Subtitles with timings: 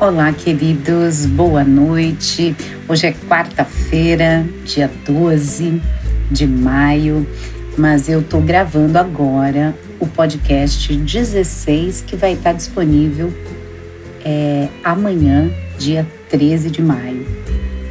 [0.00, 2.54] Olá, queridos, boa noite.
[2.88, 5.82] Hoje é quarta-feira, dia 12
[6.30, 7.26] de maio,
[7.76, 13.34] mas eu tô gravando agora o podcast 16 que vai estar disponível
[14.24, 17.26] é, amanhã, dia 13 de maio.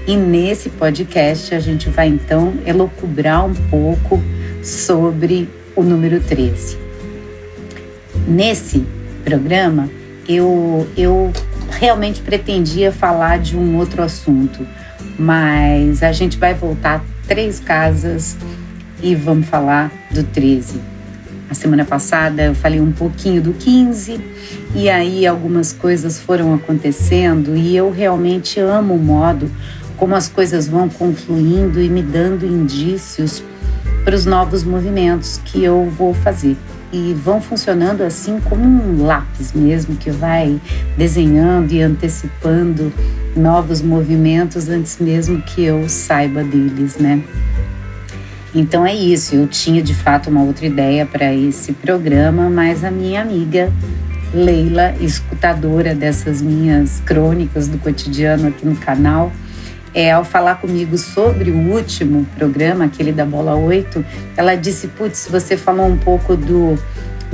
[0.08, 4.24] E nesse podcast a gente vai então elocubrar um pouco
[4.64, 6.78] sobre o número 13.
[8.26, 8.86] Nesse
[9.26, 9.90] programa,
[10.26, 11.34] eu, eu
[11.70, 14.66] realmente pretendia falar de um outro assunto,
[15.18, 18.38] mas a gente vai voltar três casas
[19.02, 20.80] e vamos falar do 13.
[21.50, 24.20] A semana passada eu falei um pouquinho do 15
[24.76, 29.50] e aí algumas coisas foram acontecendo e eu realmente amo o modo
[29.96, 33.44] como as coisas vão confluindo e me dando indícios
[34.04, 36.58] para os novos movimentos que eu vou fazer
[36.92, 40.60] e vão funcionando assim como um lápis mesmo que vai
[40.98, 42.92] desenhando e antecipando
[43.36, 47.22] novos movimentos antes mesmo que eu saiba deles, né?
[48.56, 52.90] Então é isso, eu tinha de fato uma outra ideia para esse programa, mas a
[52.90, 53.72] minha amiga
[54.34, 59.32] Leila, escutadora dessas minhas crônicas do cotidiano aqui no canal,
[59.98, 64.06] é, ao falar comigo sobre o último programa, aquele da Bola 8,
[64.38, 66.78] ela disse: Putz, você falou um pouco do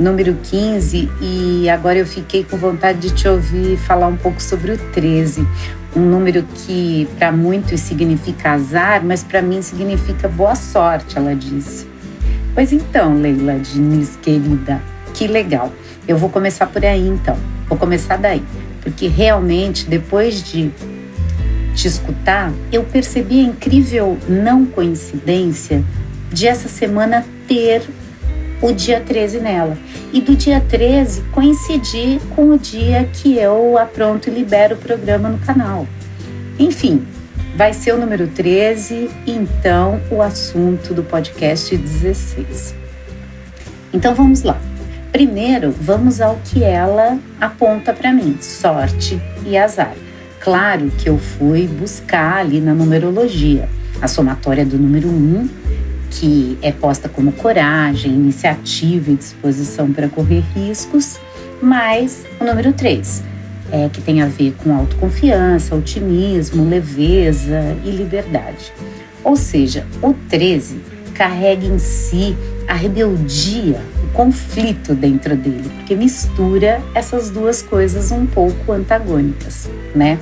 [0.00, 4.72] número 15 e agora eu fiquei com vontade de te ouvir falar um pouco sobre
[4.72, 5.46] o 13.
[5.94, 11.86] Um número que para muitos significa azar, mas para mim significa boa sorte, ela disse.
[12.54, 14.80] Pois então, Leila Diniz, querida,
[15.12, 15.70] que legal.
[16.08, 17.36] Eu vou começar por aí então.
[17.68, 18.42] Vou começar daí,
[18.80, 20.72] porque realmente depois de
[21.74, 25.84] te escutar, eu percebi a incrível não coincidência
[26.32, 27.82] de essa semana ter
[28.62, 29.76] o dia 13 nela.
[30.12, 35.28] E do dia 13 coincidir com o dia que eu apronto e libero o programa
[35.28, 35.86] no canal.
[36.58, 37.04] Enfim,
[37.56, 42.74] vai ser o número 13 e então o assunto do podcast 16.
[43.92, 44.58] Então vamos lá.
[45.12, 49.94] Primeiro, vamos ao que ela aponta para mim: sorte e azar.
[50.44, 53.66] Claro que eu fui buscar ali na numerologia
[54.02, 55.48] a somatória do número 1,
[56.10, 61.18] que é posta como coragem, iniciativa e disposição para correr riscos,
[61.62, 63.24] mais o número 3,
[63.72, 68.70] é, que tem a ver com autoconfiança, otimismo, leveza e liberdade.
[69.24, 70.78] Ou seja, o 13
[71.14, 72.36] carrega em si
[72.68, 73.80] a rebeldia,
[74.14, 80.18] conflito dentro dele, porque mistura essas duas coisas um pouco antagônicas, né?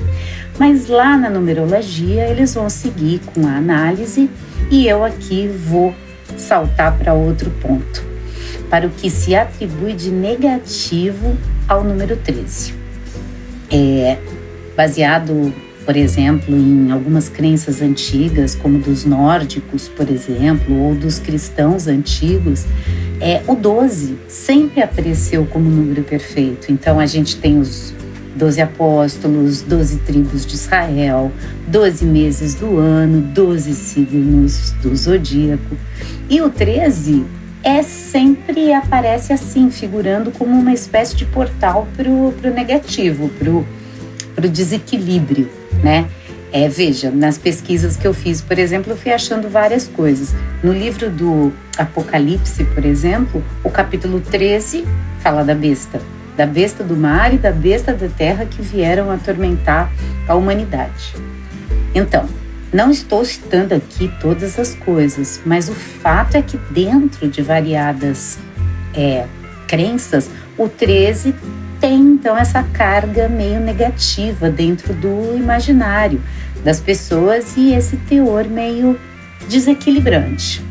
[0.58, 4.28] Mas lá na numerologia eles vão seguir com a análise
[4.70, 5.94] e eu aqui vou
[6.36, 8.02] saltar para outro ponto,
[8.68, 11.36] para o que se atribui de negativo
[11.68, 12.74] ao número 13.
[13.70, 14.18] É
[14.76, 15.52] baseado
[15.84, 22.64] por exemplo, em algumas crenças antigas, como dos nórdicos, por exemplo, ou dos cristãos antigos,
[23.22, 26.72] é, o 12 sempre apareceu como número perfeito.
[26.72, 27.94] Então a gente tem os
[28.34, 31.30] 12 apóstolos, 12 tribos de Israel,
[31.68, 35.76] 12 meses do ano, 12 signos do zodíaco.
[36.28, 37.24] E o 13
[37.62, 44.48] é sempre aparece assim, figurando como uma espécie de portal para o negativo, para o
[44.50, 45.48] desequilíbrio
[45.82, 46.06] né?
[46.52, 50.34] É, veja, nas pesquisas que eu fiz, por exemplo, eu fui achando várias coisas.
[50.62, 54.86] No livro do Apocalipse, por exemplo, o capítulo 13
[55.20, 55.98] fala da besta,
[56.36, 59.90] da besta do mar e da besta da terra que vieram atormentar
[60.28, 61.14] a humanidade.
[61.94, 62.28] Então,
[62.70, 68.38] não estou citando aqui todas as coisas, mas o fato é que dentro de variadas
[68.94, 69.26] é,
[69.66, 71.34] crenças, o 13
[71.82, 76.22] tem então essa carga meio negativa dentro do imaginário
[76.62, 78.96] das pessoas e esse teor meio
[79.48, 80.64] desequilibrante.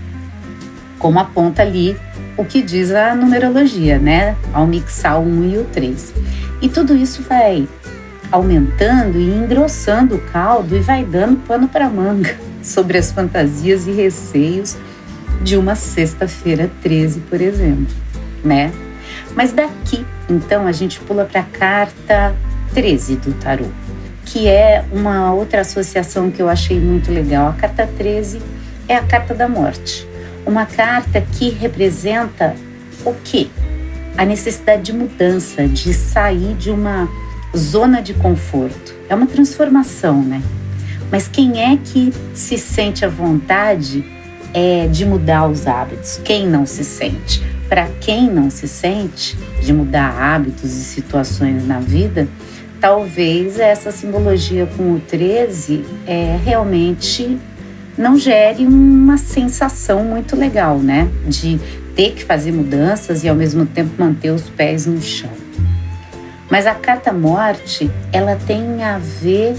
[0.97, 1.97] Como aponta ali
[2.37, 4.37] o que diz a numerologia, né?
[4.53, 6.13] Ao mixar o 1 e o 3.
[6.61, 7.67] E tudo isso vai
[8.31, 13.91] aumentando e engrossando o caldo e vai dando pano para manga sobre as fantasias e
[13.91, 14.77] receios
[15.41, 17.93] de uma sexta-feira 13, por exemplo,
[18.45, 18.71] né?
[19.35, 22.33] Mas daqui, então, a gente pula para a carta
[22.73, 23.65] 13 do tarô,
[24.25, 27.49] que é uma outra associação que eu achei muito legal.
[27.49, 28.41] A carta 13
[28.87, 30.07] é a carta da morte.
[30.45, 32.55] Uma carta que representa
[33.05, 33.47] o quê?
[34.17, 37.09] A necessidade de mudança, de sair de uma
[37.55, 38.95] zona de conforto.
[39.09, 40.41] É uma transformação, né?
[41.11, 44.05] Mas quem é que se sente à vontade
[44.53, 46.19] é, de mudar os hábitos?
[46.23, 47.41] Quem não se sente?
[47.71, 52.27] para quem não se sente de mudar hábitos e situações na vida,
[52.81, 57.39] talvez essa simbologia com o 13 é, realmente
[57.97, 61.09] não gere uma sensação muito legal, né?
[61.25, 61.57] De
[61.95, 65.31] ter que fazer mudanças e ao mesmo tempo manter os pés no chão.
[66.49, 69.55] Mas a carta morte, ela tem a ver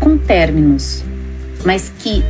[0.00, 1.04] com términos,
[1.62, 2.24] mas que,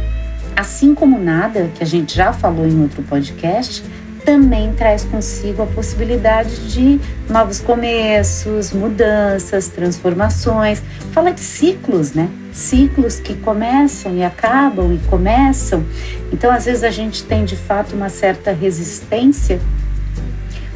[0.56, 3.84] assim como nada, que a gente já falou em outro podcast,
[4.24, 6.98] também traz consigo a possibilidade de
[7.28, 10.82] novos começos, mudanças, transformações.
[11.12, 12.28] Fala de ciclos, né?
[12.52, 15.84] Ciclos que começam e acabam e começam.
[16.32, 19.60] Então, às vezes, a gente tem de fato uma certa resistência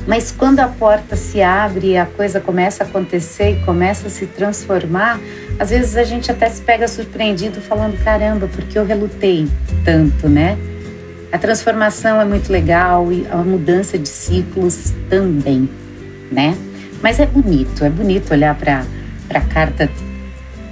[0.09, 4.11] mas quando a porta se abre e a coisa começa a acontecer e começa a
[4.11, 5.21] se transformar,
[5.59, 9.49] às vezes a gente até se pega surpreendido falando: caramba, porque eu relutei
[9.85, 10.59] tanto, né?
[11.31, 15.69] A transformação é muito legal e a mudança de ciclos também,
[16.33, 16.57] né?
[17.03, 18.85] Mas é bonito, é bonito olhar para
[19.35, 19.91] a carta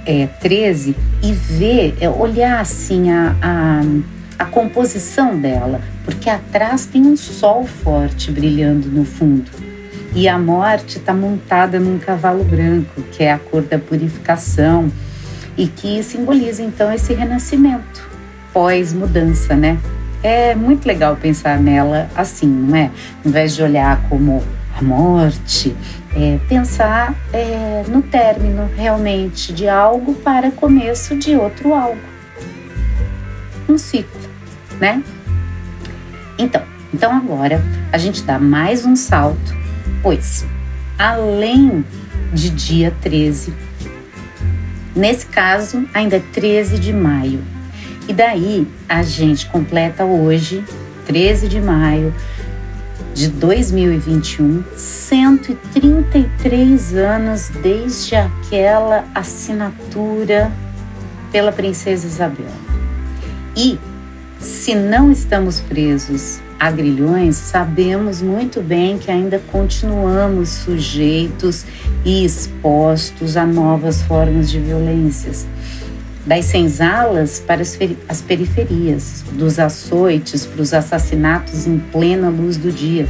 [0.05, 3.81] é, 13 e ver, é, olhar assim a, a
[4.37, 9.49] a composição dela, porque atrás tem um sol forte brilhando no fundo.
[10.13, 14.91] E a morte está montada num cavalo branco, que é a cor da purificação
[15.57, 18.07] e que simboliza então esse renascimento
[18.53, 19.77] pós-mudança, né?
[20.23, 22.91] É muito legal pensar nela assim, não é?
[23.23, 24.43] Ao invés de olhar como
[24.75, 25.75] a morte,
[26.15, 32.01] é, pensar é, no término realmente de algo para começo de outro algo.
[33.69, 34.27] Um ciclo
[34.79, 35.03] né?
[36.37, 36.61] Então,
[36.93, 37.61] então agora
[37.91, 39.55] a gente dá mais um salto,
[40.07, 40.47] pois
[40.97, 41.83] além
[42.31, 43.53] de dia 13,
[44.95, 47.41] nesse caso ainda é 13 de maio.
[48.07, 50.63] E daí a gente completa hoje,
[51.07, 52.15] 13 de maio
[53.13, 60.49] de 2021, 133 anos desde aquela assinatura
[61.33, 62.47] pela princesa Isabel.
[63.57, 63.77] E
[64.39, 71.65] se não estamos presos a grilhões, sabemos muito bem que ainda continuamos sujeitos
[72.03, 75.45] e expostos a novas formas de violências.
[76.25, 83.07] Das senzalas para as periferias, dos açoites para os assassinatos em plena luz do dia,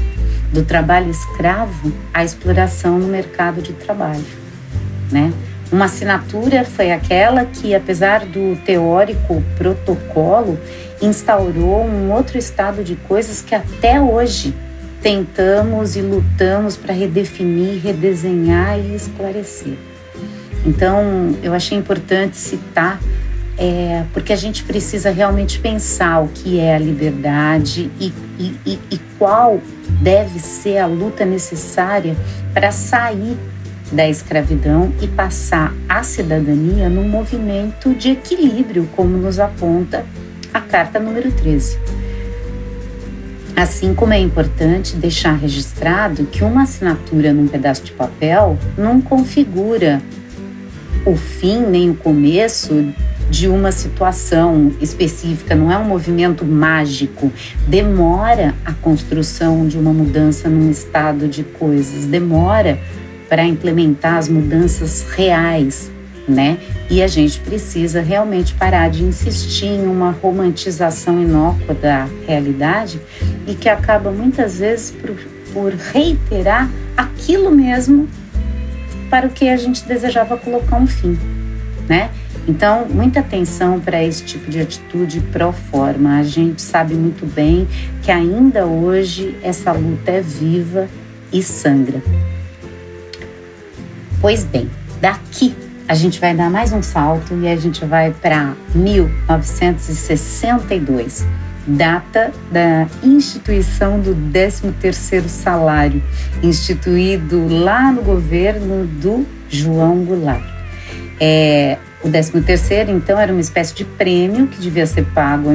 [0.54, 4.26] do trabalho escravo à exploração no mercado de trabalho.
[5.12, 5.34] Né?
[5.72, 10.58] Uma assinatura foi aquela que, apesar do teórico protocolo,
[11.02, 14.54] instaurou um outro estado de coisas que até hoje
[15.02, 19.78] tentamos e lutamos para redefinir, redesenhar e esclarecer.
[20.66, 23.00] Então, eu achei importante citar,
[23.58, 28.80] é, porque a gente precisa realmente pensar o que é a liberdade e, e, e,
[28.92, 29.62] e qual
[30.02, 32.16] deve ser a luta necessária
[32.54, 33.38] para sair
[33.92, 40.06] da escravidão e passar a cidadania num movimento de equilíbrio, como nos aponta
[40.54, 41.78] a carta número 13.
[43.56, 50.02] Assim como é importante deixar registrado que uma assinatura num pedaço de papel não configura
[51.06, 52.94] o fim nem o começo
[53.30, 57.32] de uma situação específica, não é um movimento mágico.
[57.68, 62.80] Demora a construção de uma mudança num estado de coisas, demora
[63.28, 65.92] para implementar as mudanças reais
[66.28, 66.57] né?
[66.90, 73.02] E a gente precisa realmente parar de insistir em uma romantização inócua da realidade
[73.46, 75.16] e que acaba muitas vezes por,
[75.54, 78.08] por reiterar aquilo mesmo
[79.10, 81.18] para o que a gente desejava colocar um fim,
[81.88, 82.10] né?
[82.48, 86.18] Então, muita atenção para esse tipo de atitude pró forma.
[86.18, 87.68] A gente sabe muito bem
[88.02, 90.88] que ainda hoje essa luta é viva
[91.32, 92.02] e sangra.
[94.22, 94.70] Pois bem,
[95.02, 95.54] daqui
[95.88, 101.26] a gente vai dar mais um salto e a gente vai para 1962,
[101.66, 106.04] data da instituição do 13º salário,
[106.44, 110.44] instituído lá no governo do João Goulart.
[111.22, 115.48] É, o 13º, então, era uma espécie de prêmio que devia ser pago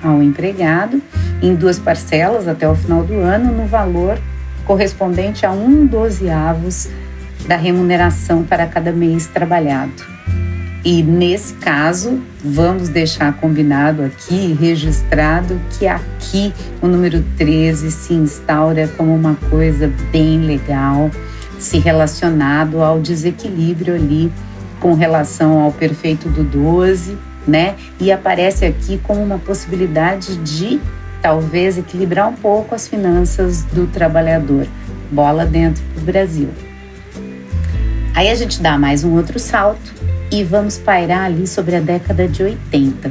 [0.00, 1.02] ao empregado
[1.42, 4.16] em duas parcelas até o final do ano, no valor
[4.64, 6.88] correspondente a um dozeavos
[7.46, 10.12] da remuneração para cada mês trabalhado.
[10.84, 18.88] E nesse caso, vamos deixar combinado aqui, registrado, que aqui o número 13 se instaura
[18.96, 21.08] como uma coisa bem legal,
[21.58, 24.32] se relacionado ao desequilíbrio ali
[24.80, 27.76] com relação ao perfeito do 12, né?
[28.00, 30.80] E aparece aqui como uma possibilidade de
[31.22, 34.66] talvez equilibrar um pouco as finanças do trabalhador.
[35.12, 36.48] Bola dentro do Brasil.
[38.14, 39.94] Aí a gente dá mais um outro salto
[40.30, 43.10] e vamos pairar ali sobre a década de 80,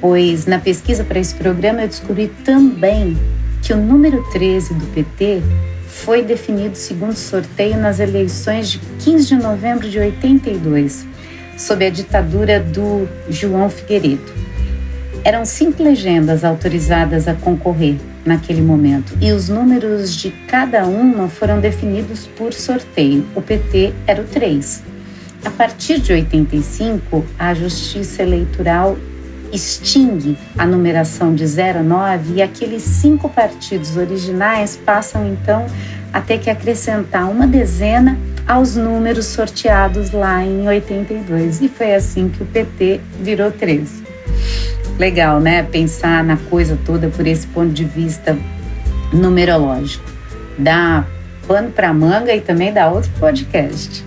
[0.00, 3.18] pois na pesquisa para esse programa eu descobri também
[3.60, 5.42] que o número 13 do PT
[5.86, 11.04] foi definido segundo sorteio nas eleições de 15 de novembro de 82,
[11.58, 14.32] sob a ditadura do João Figueiredo.
[15.22, 17.96] Eram cinco legendas autorizadas a concorrer
[18.30, 23.26] naquele momento e os números de cada uma foram definidos por sorteio.
[23.34, 24.84] O PT era o 3.
[25.44, 28.96] A partir de 85, a Justiça Eleitoral
[29.52, 35.66] extingue a numeração de 0 a 9 e aqueles cinco partidos originais passam então
[36.12, 41.62] a ter que acrescentar uma dezena aos números sorteados lá em 82.
[41.62, 44.09] E foi assim que o PT virou 13.
[45.00, 45.62] Legal, né?
[45.62, 48.36] Pensar na coisa toda por esse ponto de vista
[49.10, 50.04] numerológico.
[50.58, 51.06] Dá
[51.48, 54.04] pano para manga e também dá outro podcast.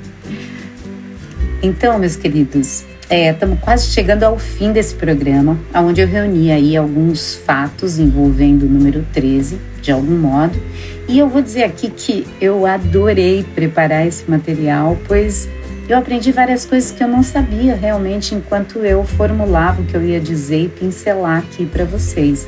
[1.64, 6.78] Então, meus queridos, estamos é, quase chegando ao fim desse programa, onde eu reuni aí
[6.78, 10.62] alguns fatos envolvendo o número 13, de algum modo.
[11.08, 15.50] E eu vou dizer aqui que eu adorei preparar esse material, pois
[15.88, 20.04] eu aprendi várias coisas que eu não sabia realmente enquanto eu formulava o que eu
[20.04, 22.48] ia dizer e pincelar aqui para vocês.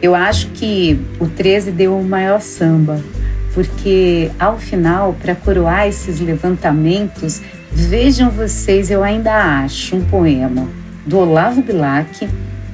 [0.00, 3.02] Eu acho que o 13 deu o maior samba,
[3.54, 7.40] porque ao final, para coroar esses levantamentos,
[7.78, 10.66] Vejam vocês, eu ainda acho um poema
[11.04, 12.26] do Olavo Bilac,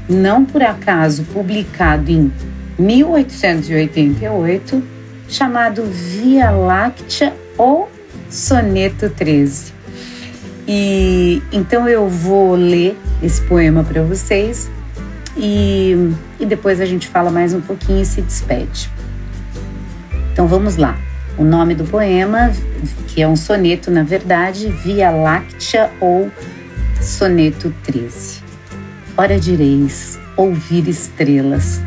[0.09, 2.33] não por acaso publicado em
[2.79, 4.81] 1888,
[5.29, 7.91] chamado Via Láctea ou
[8.31, 9.73] Soneto 13.
[10.67, 14.71] E então eu vou ler esse poema para vocês
[15.37, 18.91] e, e depois a gente fala mais um pouquinho e se despede.
[20.33, 20.99] Então vamos lá.
[21.37, 22.53] O nome do poema,
[23.09, 26.31] que é um soneto, na verdade, Via Láctea ou
[27.01, 28.43] Soneto 13.
[29.17, 31.81] Ora direis, ouvir estrelas,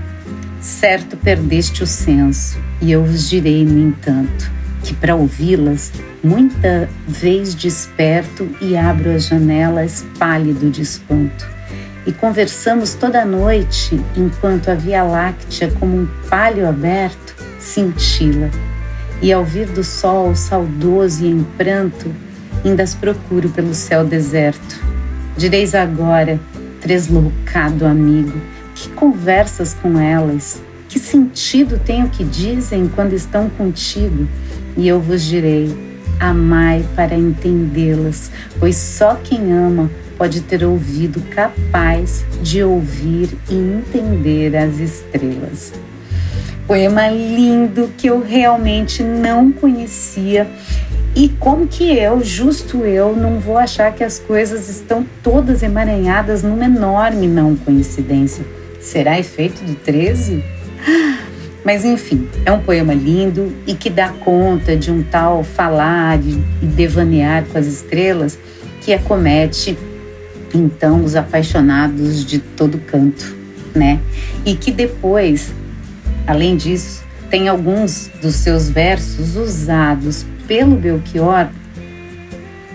[0.59, 4.51] certo perdeste o senso, e eu vos direi, no entanto,
[4.85, 5.91] que para ouvi-las,
[6.23, 11.45] muita vez desperto e abro as janelas pálido de espanto.
[12.05, 18.51] E conversamos toda noite, enquanto a Via Láctea, como um palho aberto, cintila
[19.23, 22.13] e ao vir do sol saudoso e em pranto,
[22.63, 24.79] ainda as procuro pelo céu deserto.
[25.35, 26.39] Direis agora,
[26.79, 28.39] tresloucado amigo,
[28.75, 30.61] que conversas com elas?
[30.95, 34.29] Que sentido tem o que dizem quando estão contigo?
[34.77, 35.75] E eu vos direi,
[36.21, 44.55] amai para entendê-las, pois só quem ama pode ter ouvido capaz de ouvir e entender
[44.55, 45.73] as estrelas.
[46.65, 50.47] Poema lindo que eu realmente não conhecia.
[51.13, 56.41] E como que eu, justo eu, não vou achar que as coisas estão todas emaranhadas
[56.41, 58.45] numa enorme não coincidência?
[58.79, 60.54] Será efeito do 13?
[61.63, 66.65] Mas enfim, é um poema lindo e que dá conta de um tal falar e
[66.65, 68.37] devanear com as estrelas
[68.81, 69.77] que acomete
[70.53, 73.35] então os apaixonados de todo canto,
[73.73, 73.99] né?
[74.45, 75.51] E que depois
[76.27, 81.49] Além disso, tem alguns dos seus versos usados pelo Belchior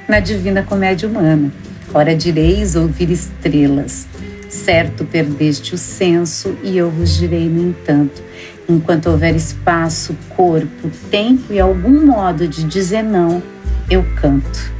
[0.09, 1.53] na Divina Comédia Humana.
[1.93, 4.07] Ora direis ouvir estrelas,
[4.51, 8.23] certo perdeste o senso, e eu vos direi, no entanto,
[8.69, 13.43] enquanto houver espaço, corpo, tempo e algum modo de dizer não,
[13.89, 14.73] eu canto.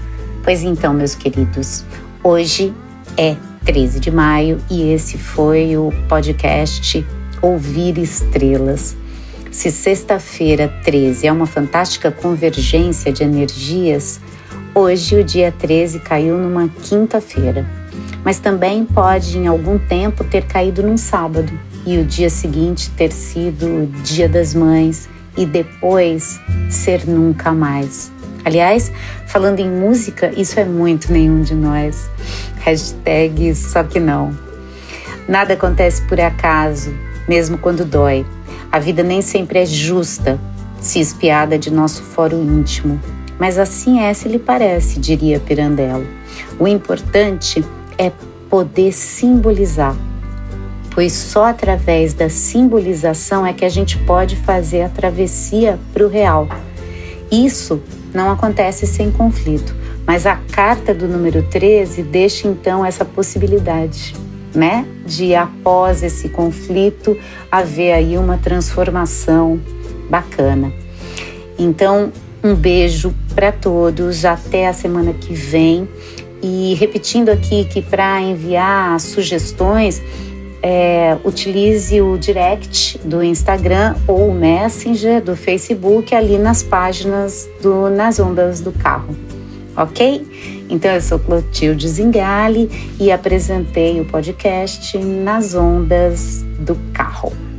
[0.43, 1.85] Pois então, meus queridos,
[2.23, 2.75] hoje
[3.17, 7.07] é 13 de maio e esse foi o podcast
[7.41, 8.97] ouvir estrelas.
[9.51, 14.21] Se sexta-feira 13 é uma fantástica convergência de energias,
[14.75, 17.80] hoje o dia 13 caiu numa quinta-feira.
[18.25, 21.53] Mas também pode, em algum tempo, ter caído num sábado
[21.87, 28.13] e o dia seguinte ter sido o Dia das Mães e depois ser nunca mais.
[28.45, 28.91] Aliás,
[29.27, 32.11] falando em música, isso é muito nenhum de nós.
[32.61, 34.37] Hashtag só que não.
[35.29, 36.93] Nada acontece por acaso,
[37.29, 38.27] mesmo quando dói.
[38.73, 40.39] A vida nem sempre é justa,
[40.81, 43.01] se espiada de nosso foro íntimo.
[43.39, 46.07] Mas assim é se lhe parece, diria Pirandello.
[46.59, 47.80] O importante é
[48.49, 49.95] poder simbolizar,
[50.95, 56.09] pois só através da simbolização é que a gente pode fazer a travessia para o
[56.09, 56.49] real.
[57.31, 57.83] Isso
[58.15, 59.75] não acontece sem conflito,
[60.07, 64.15] mas a carta do número 13 deixa então essa possibilidade
[64.55, 64.87] né?
[65.07, 67.17] De após esse conflito
[67.51, 69.61] haver aí uma transformação
[70.09, 70.73] bacana.
[71.59, 75.87] Então, Um beijo para todos, até a semana que vem.
[76.43, 80.03] E repetindo aqui que para enviar sugestões,
[80.63, 87.89] é, utilize o direct do Instagram ou o Messenger do Facebook ali nas páginas do
[87.89, 89.17] Nas Ondas do Carro,
[89.77, 90.27] ok?
[90.69, 97.50] Então eu sou Clotilde Zingale e apresentei o podcast Nas Ondas do Carro.